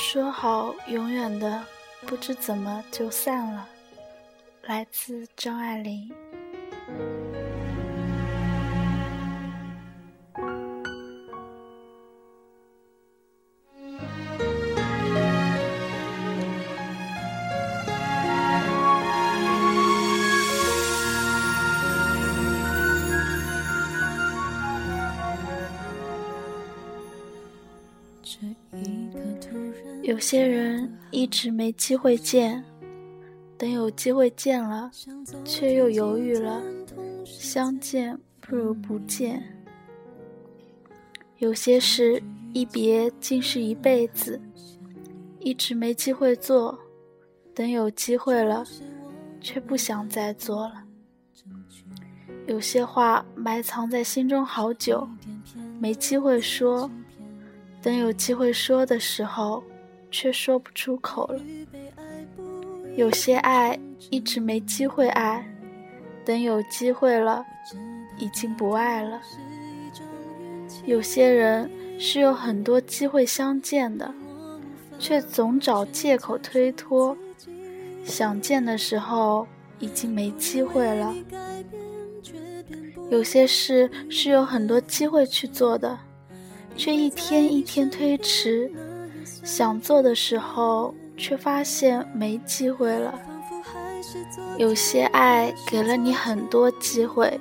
[0.00, 1.62] 说好永远的，
[2.06, 3.68] 不知怎么就散了。
[4.62, 6.10] 来自张爱玲。
[28.22, 28.38] 这
[28.78, 29.20] 一个
[30.02, 32.64] 有些人一直没机会见，
[33.58, 34.90] 等有机会见了，
[35.44, 36.62] 却又犹豫了。
[37.24, 39.42] 相见不如不见。
[41.36, 42.22] 有些事
[42.52, 44.40] 一别竟是一辈子，
[45.38, 46.78] 一直没机会做，
[47.54, 48.64] 等有机会了，
[49.40, 50.82] 却不想再做了。
[52.46, 55.06] 有些话埋藏在心中好久，
[55.78, 56.90] 没机会说，
[57.82, 59.62] 等有机会说的时候。
[60.10, 61.40] 却说不出口了。
[62.96, 63.78] 有些爱
[64.10, 65.46] 一直没机会爱，
[66.24, 67.44] 等有机会了，
[68.18, 69.20] 已经不爱了。
[70.84, 74.12] 有些人是有很多机会相见的，
[74.98, 77.16] 却总找借口推脱。
[78.04, 79.46] 想见的时候，
[79.78, 81.14] 已经没机会了。
[83.10, 85.98] 有些事是有很多机会去做的，
[86.76, 88.70] 却一天一天推迟。
[89.42, 93.18] 想做的时候，却发现没机会了。
[94.56, 97.38] 有些爱给了你很多机会，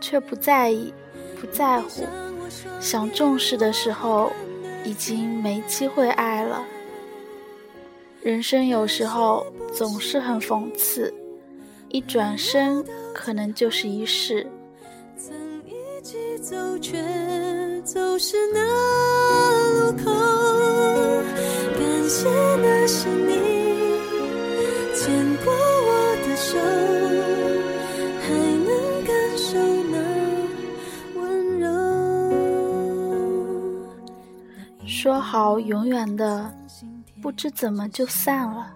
[0.00, 0.92] 却不在意、
[1.40, 2.04] 不在乎。
[2.80, 4.32] 想重视的时候，
[4.84, 6.64] 已经没机会爱了。
[8.22, 11.12] 人生有时候总是很讽刺，
[11.88, 14.46] 一转身可能就是一世。
[15.16, 17.00] 曾一起走，却
[17.82, 19.45] 走失那。
[22.08, 23.34] 是你
[24.94, 26.56] 牵过我的手，
[28.22, 28.24] 还
[28.64, 28.68] 能
[29.04, 29.58] 感受
[29.90, 29.94] 那
[31.20, 31.66] 温柔。
[34.86, 36.54] 说好永远的，
[37.20, 38.72] 不知怎么就散了。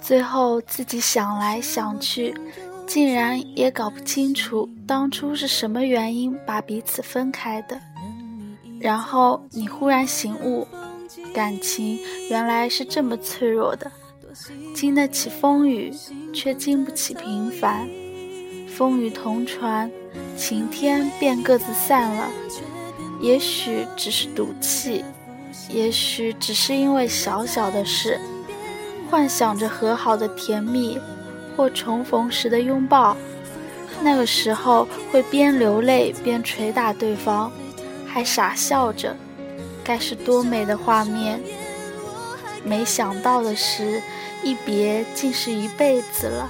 [0.00, 2.34] 最后自己想来想去，
[2.86, 7.78] 竟然也搞不清楚当初是什么原因把彼此分开的。
[8.80, 10.66] 然后你忽然醒悟。
[11.32, 11.98] 感情
[12.30, 13.90] 原来是这么脆弱的，
[14.74, 15.92] 经得起风雨，
[16.32, 17.88] 却经不起平凡。
[18.68, 19.90] 风雨同船，
[20.36, 22.28] 晴天便各自散了。
[23.20, 25.04] 也许只是赌气，
[25.68, 28.18] 也许只是因为小小的事，
[29.10, 30.98] 幻想着和好的甜蜜，
[31.56, 33.16] 或重逢时的拥抱。
[34.02, 37.52] 那个时候会边流泪边捶打对方，
[38.06, 39.14] 还傻笑着。
[39.84, 41.40] 该是多美的画面！
[42.64, 44.00] 没想到的是，
[44.42, 46.48] 一别竟是一辈子了。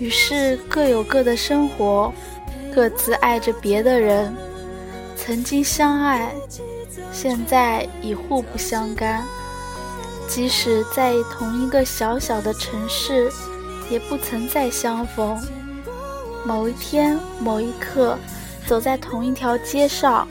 [0.00, 2.12] 于是各有各的生活，
[2.74, 4.34] 各自爱着别的人。
[5.16, 6.34] 曾经相爱，
[7.12, 9.24] 现在已互不相干。
[10.26, 13.30] 即使在同一个小小的城市，
[13.88, 15.40] 也不曾再相逢。
[16.44, 18.18] 某一天，某一刻，
[18.66, 20.26] 走在同一条街上。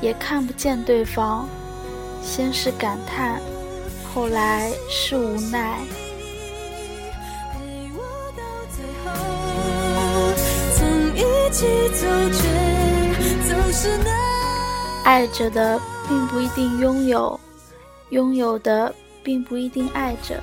[0.00, 1.48] 也看不见对方，
[2.22, 3.40] 先是感叹，
[4.12, 5.78] 后来是无奈。
[15.04, 17.40] 爱着的并不一定拥有，
[18.10, 20.40] 拥有的并不一定爱着。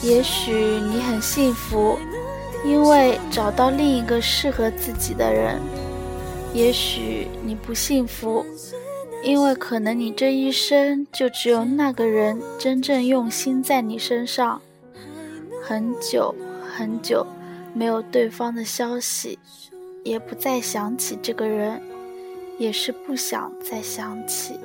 [0.00, 1.98] 也许你很幸福，
[2.64, 5.60] 因为找到另一个适合自己的人。
[6.54, 8.44] 也许你不幸福，
[9.24, 14.60] 因为可能你这一生就只有那个人真正用心在你身上。
[15.62, 16.34] 很久
[16.76, 17.26] 很久
[17.72, 19.38] 没有对方的消息，
[20.04, 21.80] 也不再想起这个人，
[22.58, 24.58] 也是不想再想起。